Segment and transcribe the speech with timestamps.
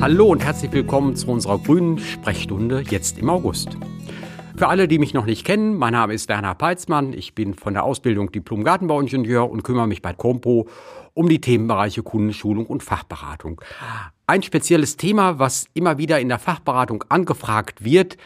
[0.00, 3.76] Hallo und herzlich willkommen zu unserer grünen Sprechstunde jetzt im August.
[4.56, 7.12] Für alle, die mich noch nicht kennen, mein Name ist Werner Peitzmann.
[7.12, 10.68] Ich bin von der Ausbildung Diplom-Gartenbauingenieur und kümmere mich bei Compo
[11.12, 13.60] um die Themenbereiche Kundenschulung und Fachberatung.
[14.26, 18.16] Ein spezielles Thema, was immer wieder in der Fachberatung angefragt wird,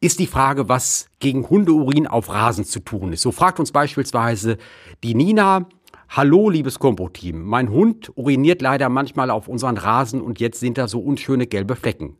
[0.00, 3.22] ist die Frage, was gegen Hundeurin auf Rasen zu tun ist.
[3.22, 4.56] So fragt uns beispielsweise
[5.02, 5.66] die Nina,
[6.12, 7.44] Hallo, liebes Kompo-Team.
[7.44, 11.76] Mein Hund uriniert leider manchmal auf unseren Rasen und jetzt sind da so unschöne gelbe
[11.76, 12.18] Flecken.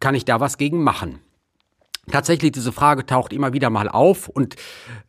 [0.00, 1.18] Kann ich da was gegen machen?
[2.10, 4.56] Tatsächlich, diese Frage taucht immer wieder mal auf und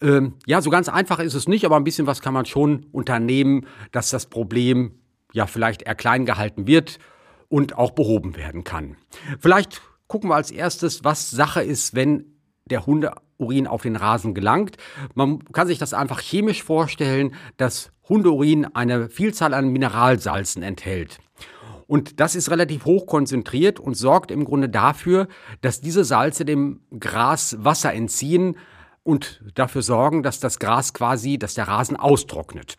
[0.02, 2.86] ähm, ja, so ganz einfach ist es nicht, aber ein bisschen was kann man schon
[2.94, 4.94] unternehmen, dass das Problem
[5.34, 7.00] ja vielleicht eher klein gehalten wird
[7.50, 8.95] und auch behoben werden kann.
[9.42, 14.78] Vielleicht gucken wir als erstes, was Sache ist, wenn der Hundeurin auf den Rasen gelangt.
[15.14, 21.20] Man kann sich das einfach chemisch vorstellen, dass Hundeurin eine Vielzahl an Mineralsalzen enthält.
[21.88, 25.28] Und das ist relativ hoch konzentriert und sorgt im Grunde dafür,
[25.62, 28.58] dass diese Salze dem Gras Wasser entziehen
[29.04, 32.78] und dafür sorgen, dass das Gras quasi, dass der Rasen austrocknet.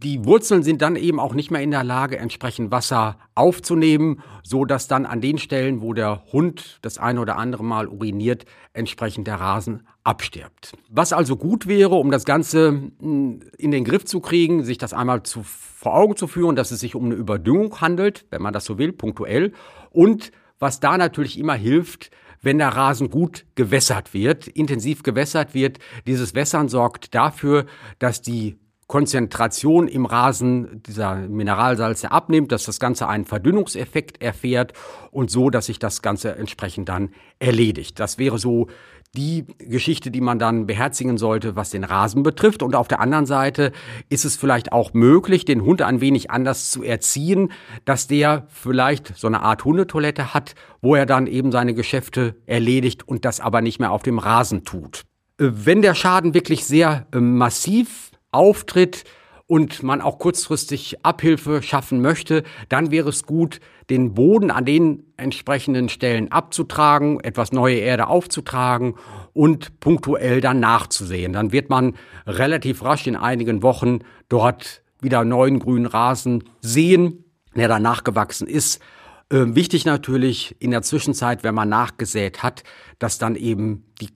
[0.00, 4.64] Die Wurzeln sind dann eben auch nicht mehr in der Lage, entsprechend Wasser aufzunehmen, so
[4.64, 9.26] dass dann an den Stellen, wo der Hund das eine oder andere Mal uriniert, entsprechend
[9.26, 10.74] der Rasen abstirbt.
[10.88, 14.92] Was also gut wäre, um das Ganze hm, in den Griff zu kriegen, sich das
[14.92, 18.52] einmal zu, vor Augen zu führen, dass es sich um eine Überdüngung handelt, wenn man
[18.52, 19.52] das so will, punktuell.
[19.90, 25.80] Und was da natürlich immer hilft, wenn der Rasen gut gewässert wird, intensiv gewässert wird.
[26.06, 27.66] Dieses Wässern sorgt dafür,
[27.98, 34.72] dass die Konzentration im Rasen dieser Mineralsalze abnimmt, dass das Ganze einen Verdünnungseffekt erfährt
[35.10, 38.00] und so, dass sich das Ganze entsprechend dann erledigt.
[38.00, 38.66] Das wäre so
[39.14, 42.62] die Geschichte, die man dann beherzigen sollte, was den Rasen betrifft.
[42.62, 43.72] Und auf der anderen Seite
[44.08, 47.52] ist es vielleicht auch möglich, den Hund ein wenig anders zu erziehen,
[47.84, 53.06] dass der vielleicht so eine Art Hundetoilette hat, wo er dann eben seine Geschäfte erledigt
[53.06, 55.02] und das aber nicht mehr auf dem Rasen tut.
[55.38, 59.04] Äh, wenn der Schaden wirklich sehr äh, massiv auftritt
[59.46, 65.04] und man auch kurzfristig Abhilfe schaffen möchte, dann wäre es gut, den Boden an den
[65.16, 68.94] entsprechenden Stellen abzutragen, etwas neue Erde aufzutragen
[69.32, 71.32] und punktuell dann nachzusehen.
[71.32, 71.96] Dann wird man
[72.26, 77.24] relativ rasch in einigen Wochen dort wieder neuen grünen Rasen sehen,
[77.56, 78.82] der dann nachgewachsen ist.
[79.30, 82.64] Äh, wichtig natürlich in der Zwischenzeit, wenn man nachgesät hat,
[82.98, 84.08] dass dann eben die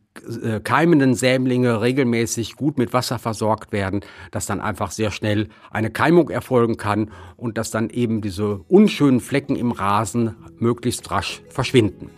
[0.62, 4.00] keimenden Sämlinge regelmäßig gut mit Wasser versorgt werden,
[4.30, 9.20] dass dann einfach sehr schnell eine Keimung erfolgen kann und dass dann eben diese unschönen
[9.20, 12.10] Flecken im Rasen möglichst rasch verschwinden.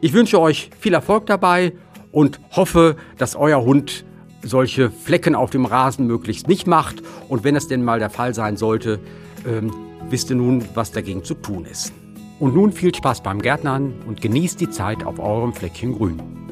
[0.00, 1.72] Ich wünsche euch viel Erfolg dabei
[2.12, 4.04] und hoffe, dass euer Hund
[4.42, 8.34] solche Flecken auf dem Rasen möglichst nicht macht und wenn es denn mal der Fall
[8.34, 9.00] sein sollte,
[9.46, 9.72] ähm,
[10.10, 11.92] wisst ihr nun, was dagegen zu tun ist.
[12.38, 16.47] Und nun viel Spaß beim Gärtnern und genießt die Zeit auf eurem Fleckchen Grün.